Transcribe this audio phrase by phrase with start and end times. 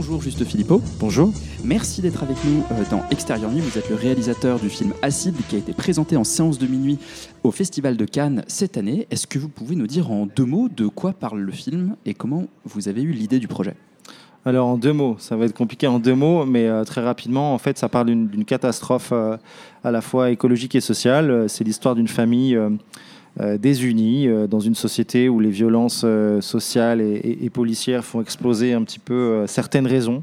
[0.00, 0.80] bonjour Juste Philippot.
[0.98, 1.30] Bonjour.
[1.62, 3.60] Merci d'être avec nous euh, dans Extérieur Nuit.
[3.60, 6.98] Vous êtes le réalisateur du film Acide qui a été présenté en séance de minuit
[7.44, 9.06] au Festival de Cannes cette année.
[9.10, 12.14] Est-ce que vous pouvez nous dire en deux mots de quoi parle le film et
[12.14, 13.74] comment vous avez eu l'idée du projet?
[14.46, 17.52] Alors en deux mots, ça va être compliqué en deux mots, mais euh, très rapidement,
[17.52, 19.36] en fait, ça parle d'une catastrophe euh,
[19.84, 21.44] à la fois écologique et sociale.
[21.46, 22.58] C'est l'histoire d'une famille
[23.58, 26.04] désunie dans une société où les violences
[26.40, 30.22] sociales et, policières font exploser un petit peu certaines raisons.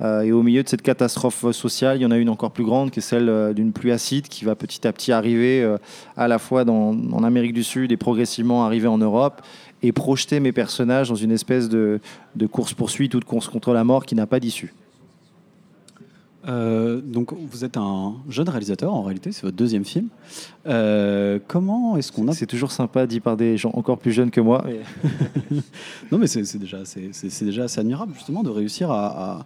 [0.00, 2.64] Euh, et au milieu de cette catastrophe sociale, il y en a une encore plus
[2.64, 5.76] grande, qui est celle euh, d'une pluie acide qui va petit à petit arriver euh,
[6.16, 9.42] à la fois en Amérique du Sud et progressivement arriver en Europe
[9.82, 12.00] et projeter mes personnages dans une espèce de,
[12.36, 14.72] de course-poursuite ou de course contre la mort qui n'a pas d'issue.
[16.48, 20.08] Donc vous êtes un jeune réalisateur en réalité, c'est votre deuxième film.
[21.46, 24.40] comment est-ce qu'on a C'est toujours sympa dit par des gens encore plus jeunes que
[24.40, 24.64] moi.
[26.12, 29.44] non mais c'est déjà, c'est déjà assez admirable justement de réussir à,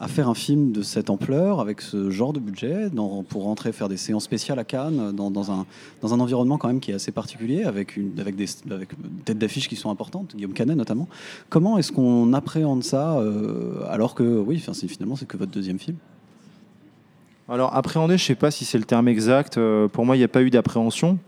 [0.00, 3.72] à faire un film de cette ampleur, avec ce genre de budget, dans, pour rentrer
[3.72, 5.66] faire des séances spéciales à Cannes, dans, dans, un,
[6.02, 8.90] dans un environnement quand même qui est assez particulier, avec, une, avec, des, avec
[9.24, 11.08] têtes d'affiche qui sont importantes, Guillaume Canet notamment.
[11.48, 15.96] Comment est-ce qu'on appréhende ça, euh, alors que, oui, finalement, c'est que votre deuxième film?
[17.48, 19.58] Alors, appréhender, je ne sais pas si c'est le terme exact.
[19.58, 21.18] Euh, pour moi, il n'y a pas eu d'appréhension.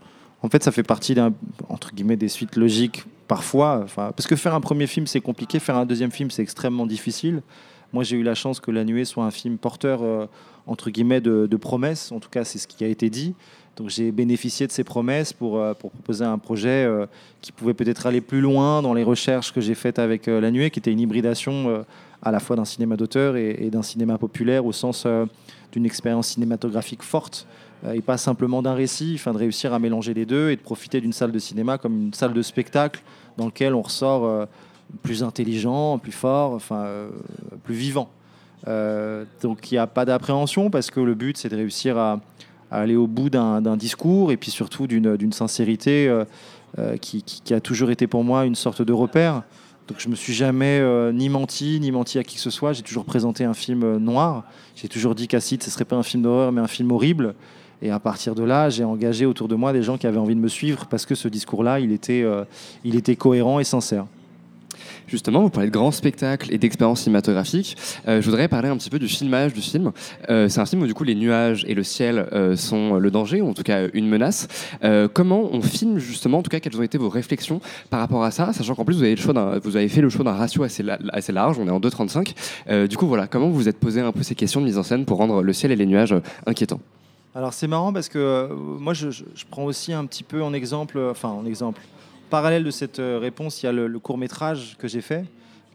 [0.41, 1.33] En fait, ça fait partie d'un,
[1.69, 3.85] entre guillemets, des suites logiques parfois.
[3.95, 5.59] Parce que faire un premier film, c'est compliqué.
[5.59, 7.41] Faire un deuxième film, c'est extrêmement difficile.
[7.93, 10.25] Moi, j'ai eu la chance que La Nuée soit un film porteur, euh,
[10.65, 12.11] entre guillemets, de, promesses.
[12.11, 13.35] En tout cas, c'est ce qui a été dit.
[13.75, 16.89] Donc, j'ai bénéficié de ces promesses pour, euh, pour proposer un projet
[17.41, 20.71] qui pouvait peut-être aller plus loin dans les recherches que j'ai faites avec La Nuée,
[20.71, 21.85] qui était une hybridation
[22.21, 25.05] à la fois d'un cinéma d'auteur et, d'un cinéma populaire au sens
[25.71, 27.47] d'une expérience cinématographique forte
[27.93, 30.99] et pas simplement d'un récit, afin de réussir à mélanger les deux et de profiter
[30.99, 33.03] d'une salle de cinéma comme une salle de spectacle
[33.37, 34.47] dans laquelle on ressort
[35.03, 37.09] plus intelligent, plus fort, enfin, euh,
[37.63, 38.09] plus vivant.
[38.67, 42.19] Euh, donc il n'y a pas d'appréhension parce que le but c'est de réussir à,
[42.71, 48.07] aller au bout d'un discours et puis surtout d'une sincérité euh, qui, a toujours été
[48.07, 49.43] pour moi une sorte de repère.
[49.87, 50.81] Donc je me suis jamais
[51.13, 52.73] ni menti, ni menti à qui que ce soit.
[52.73, 54.43] J'ai toujours présenté un film noir.
[54.75, 57.35] J'ai toujours dit qu'Acide, ce serait pas un film d'horreur, mais un film horrible.
[57.81, 60.35] Et à partir de là, j'ai engagé autour de moi des gens qui avaient envie
[60.35, 62.25] de me suivre parce que ce discours-là, il, était
[62.83, 64.05] il était cohérent et sincère.
[65.07, 67.77] Justement, vous parlez de grands spectacles et d'expériences cinématographiques.
[68.09, 69.93] Euh, je voudrais parler un petit peu du filmage du film.
[70.29, 73.09] Euh, c'est un film où du coup les nuages et le ciel euh, sont le
[73.09, 74.47] danger, ou en tout cas une menace.
[75.13, 78.31] comment on filme justement, en tout cas, quelles ont été vos réflexions par rapport à
[78.31, 80.63] ça, sachant qu'en plus vous avez, le choix vous avez fait le choix d'un ratio
[80.63, 82.87] assez, assez, large, on est en 2,35.
[82.87, 84.83] du coup, voilà, comment vous vous êtes posé un peu ces questions de mise en
[84.83, 86.15] scène pour rendre le ciel et les nuages
[86.45, 86.81] inquiétants?
[87.33, 90.99] Alors c'est marrant parce que moi je, je, prends aussi un petit peu en exemple,
[91.11, 91.81] enfin en exemple,
[92.27, 95.25] parallèle de cette euh, réponse, il y a le, court métrage que j'ai fait,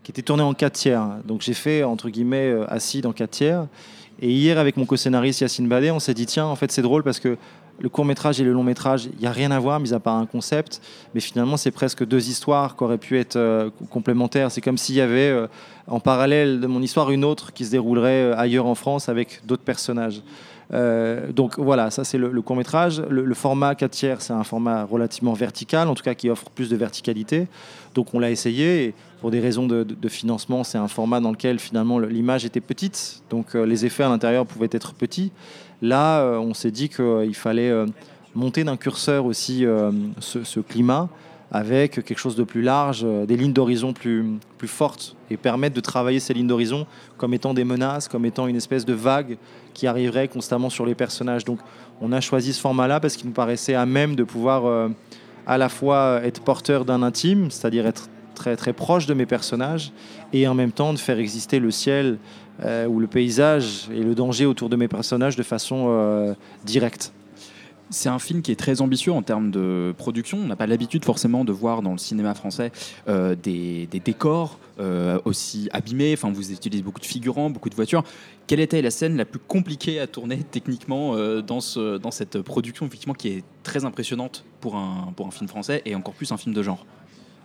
[0.02, 1.06] qui était tourné en 4 tiers.
[1.24, 3.66] Donc j'ai fait, entre guillemets, euh, acide en 4 tiers.
[4.20, 7.02] Et hier, avec mon co-scénariste Yacine Badé, on s'est dit, tiens, en fait, c'est drôle
[7.02, 7.36] parce que
[7.80, 9.98] le court métrage et le long métrage, il n'y a rien à voir, mis à
[9.98, 10.80] part un concept.
[11.14, 14.52] Mais finalement, c'est presque deux histoires qui auraient pu être euh, complémentaires.
[14.52, 15.34] C'est comme s'il y avait
[15.88, 19.64] en parallèle de mon histoire une autre qui se déroulerait ailleurs en France avec d'autres
[19.64, 20.22] personnages.
[20.74, 23.00] Euh, donc voilà, ça c'est le, court métrage.
[23.08, 26.70] Le, format 4 tiers, c'est un format relativement vertical, en tout cas qui offre plus
[26.70, 27.46] de verticalité.
[27.94, 28.84] Donc on l'a essayé.
[28.84, 33.22] Et pour des raisons de, financement, c'est un format dans lequel finalement l'image était petite,
[33.30, 35.30] donc euh, les effets à l'intérieur pouvaient être petits.
[35.80, 37.72] Là, euh, on s'est dit qu'il fallait
[38.34, 39.64] monter d'un curseur aussi
[40.20, 41.08] ce, climat
[41.52, 44.24] avec quelque chose de plus large, des lignes d'horizon plus,
[44.56, 46.86] plus fortes et permettre de travailler ces lignes d'horizon
[47.18, 49.36] comme étant des menaces, comme étant une espèce de vague
[49.74, 51.44] qui arriverait constamment sur les personnages.
[51.44, 51.58] Donc
[52.00, 54.88] on a choisi ce format-là parce qu'il nous paraissait à même de pouvoir euh,
[55.46, 59.92] à la fois être porteur d'un intime, c'est-à-dire être très très proche de mes personnages,
[60.32, 62.18] et en même temps de faire exister le ciel
[62.64, 67.12] euh, ou le paysage et le danger autour de mes personnages de façon euh, directe.
[67.92, 70.38] C'est un film qui est très ambitieux en termes de production.
[70.38, 72.72] On n'a pas l'habitude forcément de voir dans le cinéma français
[73.06, 76.14] euh, des, décors euh, aussi abîmés.
[76.14, 78.02] Enfin, vous utilisez beaucoup de figurants, beaucoup de voitures.
[78.46, 82.40] Quelle était la scène la plus compliquée à tourner techniquement euh, dans, ce, dans cette
[82.40, 86.54] production effectivement qui est très impressionnante pour un, film français et encore plus un film
[86.54, 86.86] de genre?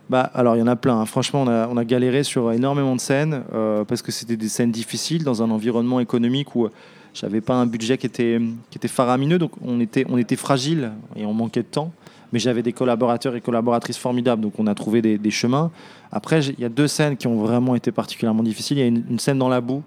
[0.09, 1.01] Bah, alors il y en a plein.
[1.01, 1.05] Hein.
[1.05, 3.44] Franchement, on a, galéré sur énormément de scènes
[3.85, 6.69] parce que c'était des scènes difficiles dans un environnement économique où
[7.19, 10.91] j'avais pas un budget qui était, qui était faramineux, donc on était, on était fragile
[11.15, 11.91] et on manquait de temps.
[12.33, 15.71] Mais j'avais des collaborateurs et collaboratrices formidables, donc on a trouvé des, chemins.
[16.11, 18.77] Après, il y a deux scènes qui ont vraiment été particulièrement difficiles.
[18.77, 19.81] Il y a une, scène dans la boue,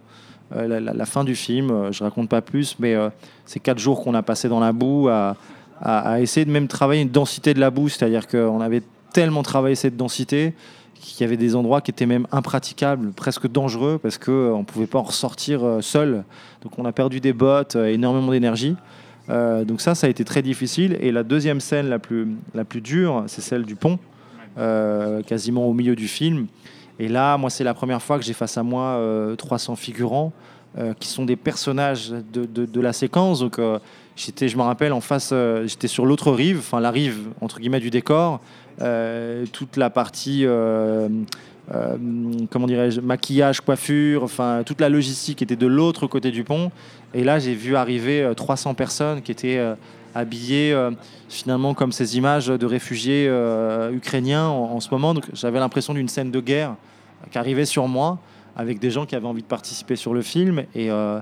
[0.57, 3.11] euh, la, fin du film, euh, je raconte pas plus, mais euh,
[3.45, 5.37] c'est quatre jours qu'on a passé dans la boue à,
[5.83, 9.75] à, essayer de même travailler une densité de la boue, c'est-à-dire qu'on avait tellement travaillé
[9.75, 10.55] cette densité
[11.01, 14.87] qu'il y avait des endroits qui étaient même impraticables, presque dangereux, parce qu'on ne pouvait
[14.87, 16.25] pas en ressortir seul.
[16.63, 18.77] Donc on a perdu des bottes, énormément d'énergie.
[19.29, 20.97] donc ça, ça a été très difficile.
[21.01, 23.99] Et la deuxième scène la plus, la plus dure, c'est celle du pont,
[25.27, 26.47] quasiment au milieu du film.
[26.99, 29.01] Et là, moi, c'est la première fois que j'ai face à moi
[29.39, 30.33] 300 figurants.
[30.79, 33.41] Euh, qui sont des personnages de, de, la séquence.
[33.41, 33.81] Donc, euh,
[34.15, 37.59] j'étais, je me rappelle, en face, euh, j'étais sur l'autre rive, enfin la rive entre
[37.59, 38.41] guillemets du décor,
[39.53, 40.47] toute la partie,
[41.69, 46.71] comment dirais-je, maquillage, coiffure, enfin toute la logistique était de l'autre côté du pont.
[47.15, 49.61] Et là, j'ai vu arriver 300 personnes qui étaient
[50.15, 50.73] habillées
[51.29, 53.29] finalement comme ces images de réfugiés
[53.93, 55.15] ukrainiens en, en, ce moment.
[55.15, 56.77] Donc, j'avais l'impression d'une scène de guerre
[57.33, 58.21] qui arrivait sur moi
[58.57, 60.65] avec des gens qui avaient envie de participer sur le film.
[60.75, 61.21] Et, euh,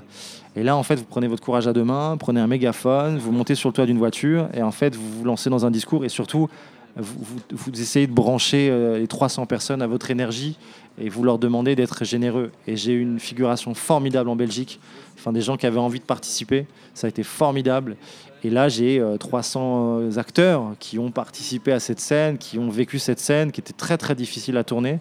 [0.55, 3.31] et, là, en fait, vous prenez votre courage à deux mains, prenez un mégaphone, vous
[3.31, 6.05] montez sur le toit d'une voiture et en fait, vous vous lancez dans un discours
[6.05, 6.49] et surtout,
[6.95, 10.57] vous, vous, essayez de brancher euh, les 300 personnes à votre énergie
[10.99, 12.51] et vous leur demandez d'être généreux.
[12.67, 14.79] Et j'ai eu une figuration formidable en Belgique,
[15.17, 16.65] enfin des gens qui avaient envie de participer.
[16.93, 17.95] Ça a été formidable.
[18.43, 22.97] Et là, j'ai 300 euh, acteurs qui ont participé à cette scène, qui ont vécu
[22.97, 24.99] cette scène, qui était très très difficile à tourner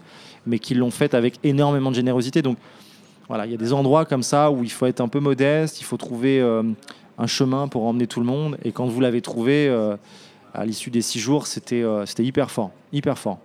[0.49, 2.43] mais qui l'ont fait avec énormément de générosité.
[2.43, 2.57] Donc
[3.29, 5.81] voilà, il y a des endroits comme ça où il faut être un peu modeste,
[5.81, 6.63] il faut trouver euh,
[7.19, 8.57] un chemin pour emmener tout le monde.
[8.65, 9.97] Et quand vous l'avez trouvé, euh,
[10.55, 13.39] à l'issue des six jours, c'était euh, hyper fort, hyper fort.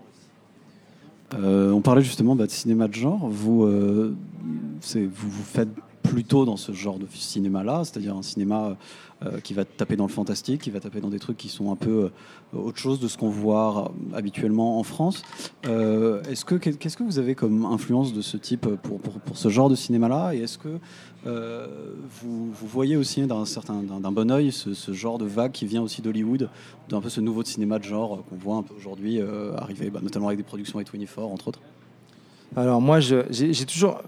[1.34, 3.28] on parlait justement bah, de cinéma de genre.
[3.28, 5.70] Vous, vous faites
[6.14, 8.78] plutôt dans ce genre de cinéma-là, c'est-à-dire un cinéma
[9.26, 11.72] euh, qui va taper dans le fantastique, qui va taper dans des trucs qui sont
[11.72, 12.12] un peu
[12.54, 15.24] euh, autre chose de ce qu'on voit habituellement en France.
[15.66, 19.50] Euh, est-ce que qu'est-ce que vous avez comme influence de ce type pour, pour, ce
[19.50, 20.36] genre de cinéma-là?
[20.36, 20.78] Et est-ce que
[21.26, 25.82] vous, vous, voyez aussi d'un certain d'un bon oeil ce, genre de vague qui vient
[25.82, 26.48] aussi d'Hollywood,
[26.90, 29.20] d'un peu ce nouveau cinéma de genre qu'on voit un peu aujourd'hui
[29.58, 31.60] arriver, bah, notamment avec des productions avec 24 entre autres?
[32.56, 34.02] Alors moi, j'ai toujours,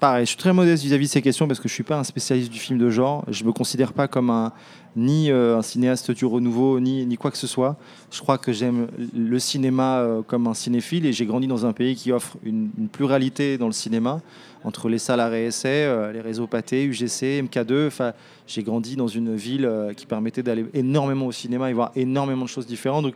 [0.00, 2.04] pareil, je suis très modeste vis-à-vis de ces questions parce que je suis pas un
[2.04, 3.24] spécialiste du film de genre.
[3.28, 4.52] Je me considère pas comme un
[4.96, 7.76] ni euh, un cinéaste du renouveau, ni, ni quoi que ce soit.
[8.12, 11.72] Je crois que j'aime le cinéma euh, comme un cinéphile et j'ai grandi dans un
[11.72, 14.20] pays qui offre une, pluralité dans le cinéma
[14.62, 17.88] entre les salles à essai, euh, les réseaux Pathé, UGC, MK2.
[17.88, 18.12] Enfin,
[18.46, 22.50] j'ai grandi dans une ville qui permettait d'aller énormément au cinéma et voir énormément de
[22.50, 23.06] choses différentes.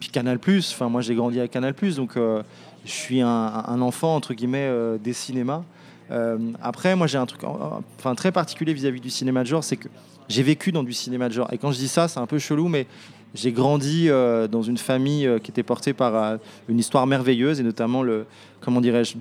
[0.00, 0.38] Puis Canal+,
[0.82, 4.70] moi j'ai grandi à Canal+, donc je suis un, un, enfant entre guillemets
[5.02, 5.62] des cinémas.
[6.10, 9.76] Euh, après, moi, j'ai un truc enfin, très particulier vis-à-vis du cinéma de genre, c'est
[9.76, 9.88] que
[10.28, 11.52] j'ai vécu dans du cinéma de genre.
[11.52, 12.86] Et quand je dis ça, c'est un peu chelou, mais
[13.34, 17.62] j'ai grandi euh, dans une famille euh, qui était portée par une histoire merveilleuse, et
[17.62, 18.26] notamment, le,
[18.60, 19.16] comment dirais-je,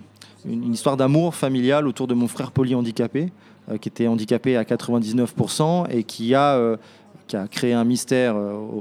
[0.46, 3.32] une, histoire d'amour familial autour de mon frère polyhandicapé,
[3.80, 6.78] qui était handicapé à 99%, et qui a
[7.28, 8.36] qui a créé un mystère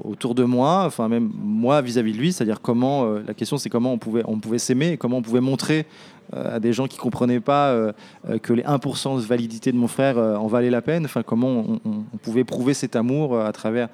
[0.05, 3.93] autour de moi, enfin même moi vis-à-vis de lui, c'est-à-dire comment la question c'est comment
[3.93, 5.87] on pouvait on pouvait s'aimer comment on pouvait montrer
[6.35, 7.93] euh, à des gens qui comprenaient pas euh,
[8.31, 11.05] euh, que les 1% de validité de mon frère en valaient la peine.
[11.05, 13.89] Enfin, comment on, pouvait prouver cet amour à travers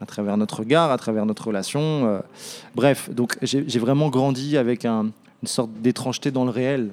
[0.00, 2.20] à travers notre regard, à travers notre relation.
[2.74, 5.12] bref, donc j'ai vraiment grandi avec une
[5.44, 6.90] sorte d'étrangeté dans le réel.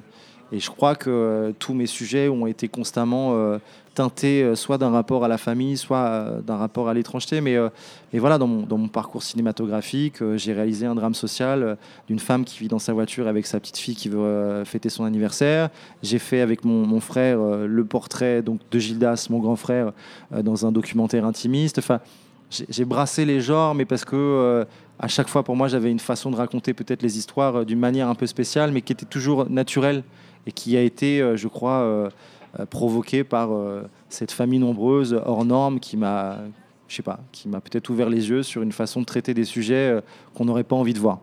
[0.52, 3.60] Et je crois que tous mes sujets ont été constamment
[4.00, 7.42] teinté euh, soit d'un rapport à la famille, soit euh, d'un rapport à l'étrangeté.
[7.42, 7.68] Mais, euh,
[8.14, 12.46] mais voilà, dans mon, dans mon parcours cinématographique, j'ai réalisé un drame social d'une femme
[12.46, 15.70] qui vit dans sa voiture avec sa petite fille qui veut fêter son anniversaire.
[16.02, 19.92] J'ai fait avec mon, mon, frère le portrait donc, de Gildas, mon grand frère,
[20.32, 21.80] dans un documentaire intimiste.
[21.80, 22.00] Enfin,
[22.50, 24.66] j'ai brassé les genres, mais parce que
[24.98, 28.08] à chaque fois, pour moi, j'avais une façon de raconter peut-être les histoires d'une manière
[28.08, 30.04] un peu spéciale, mais qui était toujours naturelle
[30.48, 32.10] et qui a été, je crois,
[32.60, 36.40] euh, provoqué par euh, cette famille nombreuse hors norme qui m'a,
[36.88, 39.46] je sais pas, qui m'a peut-être ouvert les yeux sur une façon de traiter des
[39.46, 40.02] sujets euh,
[40.34, 41.20] qu'on n'aurait pas envie de voir.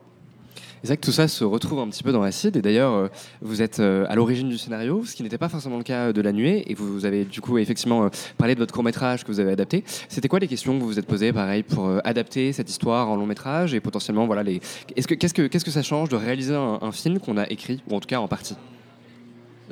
[0.85, 2.57] Que tout ça se retrouve un petit peu dans Acide.
[2.57, 3.11] Et d'ailleurs,
[3.43, 6.31] vous êtes à l'origine du scénario, ce qui n'était pas forcément le cas de La
[6.31, 6.63] Nuée.
[6.71, 8.09] Et vous avez du coup effectivement
[8.39, 9.83] parlé de votre court métrage que vous avez adapté.
[10.09, 13.17] C'était quoi les questions que vous vous êtes posées, pareil, pour adapter cette histoire en
[13.17, 14.61] long métrage et potentiellement, voilà, les...
[14.95, 17.97] Est-ce que qu'est-ce que que ça change de réaliser un film qu'on a écrit ou
[17.97, 18.55] en tout cas en partie?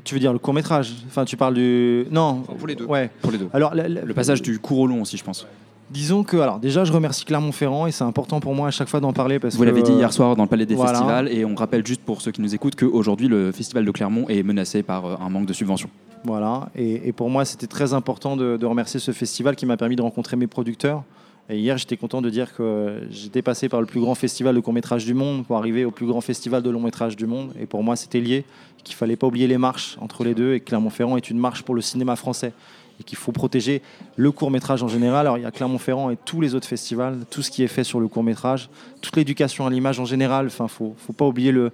[0.02, 2.06] Tu veux dire le court métrage Enfin, tu parles du.
[2.10, 2.42] Non.
[2.58, 2.84] Pour les deux.
[2.84, 3.10] Ouais.
[3.22, 3.48] Pour les deux.
[3.52, 5.46] Alors, le passage du court au long aussi, je pense.
[5.90, 9.00] Disons que, alors déjà, je remercie Clermont-Ferrand et c'est important pour moi à chaque fois
[9.00, 11.54] d'en parler parce Vous l'avez dit hier soir dans le Palais des Festivals et on
[11.54, 15.04] rappelle juste pour ceux qui nous écoutent qu'aujourd'hui le Festival de Clermont est menacé par
[15.04, 15.90] euh, un manque de subventions.
[16.24, 19.94] Voilà, et, pour moi c'était très important de, de, remercier ce festival qui m'a permis
[19.94, 21.02] de rencontrer mes producteurs.
[21.50, 24.60] Et hier j'étais content de dire que j'étais passé par le plus grand festival de
[24.60, 27.52] court métrage du monde pour arriver au plus grand festival de long métrage du monde.
[27.60, 28.44] Et pour moi c'était lié
[28.82, 31.62] qu'il fallait pas oublier les marches entre les deux et que Clermont-Ferrand est une marche
[31.62, 32.52] pour le cinéma français.
[33.00, 33.82] et qu'il faut protéger
[34.16, 35.26] le court métrage en général.
[35.26, 37.84] Alors il y a Clermont-Ferrand et tous les autres festivals, tout ce qui est fait
[37.84, 38.70] sur le court métrage,
[39.02, 40.46] toute l'éducation à l'image en général.
[40.46, 41.72] Enfin, faut, faut pas oublier le,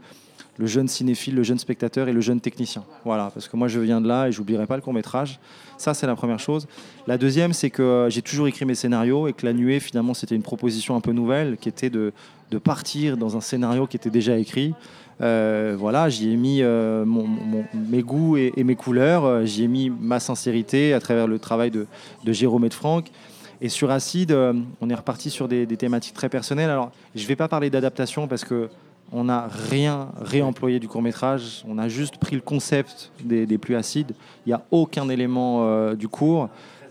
[0.61, 2.85] le jeune cinéphile, le jeune spectateur et le jeune technicien.
[3.07, 5.41] Voilà, parce que moi je viens de là et j'oublierai pas le court métrage.
[5.79, 6.69] Ça c'est la première chose.
[7.07, 10.37] La deuxième c'est que j'ai toujours écrit mes scénarios et que La Nuée finalement c'était
[10.37, 12.13] une proposition un peu nouvelle qui était de,
[12.51, 14.75] de partir dans un scénario qui était déjà écrit.
[15.23, 17.05] Euh, voilà, j'y ai mis euh,
[17.75, 21.71] mes goûts et, mes couleurs, euh, j'y ai mis ma sincérité à travers le travail
[21.71, 21.87] de,
[22.27, 23.11] Jérôme et de Franck.
[23.63, 24.33] Et sur Acide,
[24.81, 26.71] on est reparti sur des, des, thématiques très personnelles.
[26.71, 28.71] Alors, je ne vais pas parler d'adaptation parce que
[29.13, 33.75] on n'a rien réemployé du court métrage, on a juste pris le concept des, plus
[33.75, 34.13] acides.
[34.47, 36.49] Il n'y a aucun élément euh, du cours.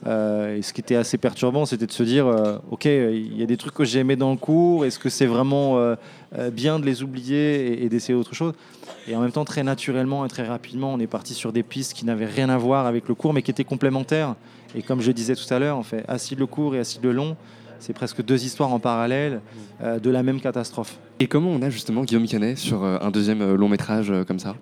[0.08, 3.44] Euh, et ce qui était assez perturbant, c'était de se dire, euh, ok, il y
[3.44, 5.78] a des trucs que j'ai aimés dans le cours, est-ce que c'est vraiment
[6.52, 8.54] bien de les oublier et, d'essayer autre chose?
[9.08, 11.94] Et en même temps, très naturellement et très rapidement, on est parti sur des pistes
[11.94, 14.36] qui n'avaient rien à voir avec le cours, mais qui étaient complémentaires.
[14.76, 17.12] Et comme je disais tout à l'heure, on fait acide le court et acide le
[17.12, 17.36] long
[17.80, 19.42] c'est presque deux histoires en parallèle
[19.82, 21.00] euh, de la même catastrophe.
[21.20, 24.40] Et comment on a justement Guillaume Canet sur euh, un deuxième euh, long métrage comme
[24.40, 24.56] ça?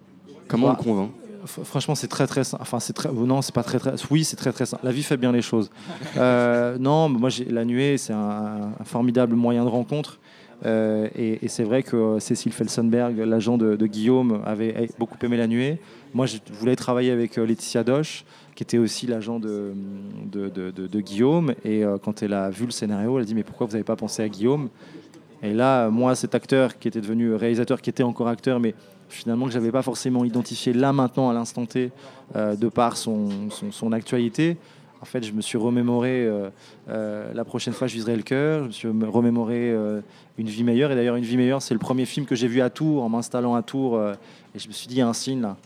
[0.47, 1.11] Comment on le convainc?
[1.45, 2.61] Franchement, c'est très très simple.
[2.61, 3.09] Enfin, c'est très.
[3.11, 3.93] Non, c'est pas très très.
[4.11, 4.85] Oui, c'est très très simple.
[4.85, 5.69] La vie fait bien les choses.
[6.15, 10.19] non, moi, la nuée, c'est un, formidable moyen de rencontre.
[10.65, 15.79] et, c'est vrai que Cécile Felsenberg, l'agent de, Guillaume, avait beaucoup aimé la nuée.
[16.13, 18.25] Moi, je voulais travailler avec Laetitia Doche
[18.57, 19.71] qui était aussi l'agent de,
[20.99, 21.53] Guillaume.
[21.63, 23.83] Et euh, quand elle a vu le scénario, elle a dit Mais pourquoi vous n'avez
[23.83, 24.69] pas pensé à Guillaume?
[25.43, 28.73] Et là, moi, cet acteur qui était devenu réalisateur, qui était encore acteur, mais
[29.09, 31.91] finalement que j'avais pas forcément identifié là maintenant à l'instant T
[32.35, 34.57] euh, de par son, son, actualité.
[35.01, 36.27] En fait, je me suis remémoré
[36.89, 38.63] euh, la prochaine fois je viserai le cœur.
[38.63, 39.71] Je me suis remémoré
[40.39, 40.91] une vie meilleure.
[40.91, 43.09] Et d'ailleurs, une vie meilleure, c'est le premier film que j'ai vu à Tours en
[43.09, 44.01] m'installant à Tours.
[44.01, 45.57] et je me suis dit, il y a un signe là.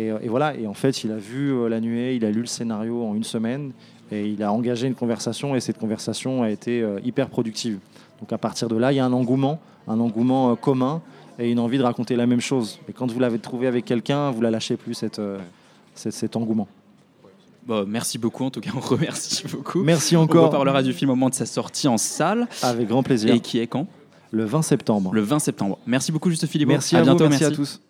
[0.00, 2.40] Euh, et, voilà, et en fait, il a vu euh, La Nuée, il a lu
[2.40, 3.72] le scénario en une semaine,
[4.10, 7.78] et il a engagé une conversation, et cette conversation a été euh, hyper productive.
[8.20, 11.02] Donc à partir de là, il y a un engouement, un engouement commun,
[11.38, 12.78] et une envie de raconter la même chose.
[12.88, 15.20] Et quand vous l'avez trouvé avec quelqu'un, vous la lâchez plus, cette,
[15.94, 16.68] cet engouement.
[17.66, 19.82] Bon, merci beaucoup, en tout cas, on remercie beaucoup.
[19.82, 20.44] Merci encore.
[20.44, 22.46] On reparlera du film au moment de sa sortie en salle.
[22.62, 23.34] Avec grand plaisir.
[23.34, 23.88] Et qui est quand?
[24.30, 25.12] Le 20 septembre.
[25.12, 25.78] Le 20 septembre.
[25.86, 26.68] Merci beaucoup, Juste Philippe.
[26.68, 27.80] Merci à, bientôt, merci à tous.